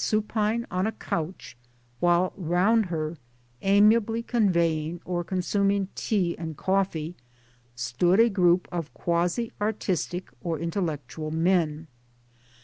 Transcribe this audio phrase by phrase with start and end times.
[0.00, 1.56] supine on a couch
[1.98, 3.16] while round her,
[3.62, 7.16] amiably conveying or consuming tea and coffee,
[7.74, 11.88] stood a group of quasi artistic or intellectual men.